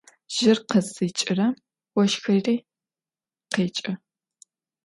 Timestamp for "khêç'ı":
3.51-3.93